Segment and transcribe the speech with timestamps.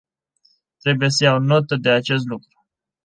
[0.79, 2.65] Trebuie să iau notă de acest lucru.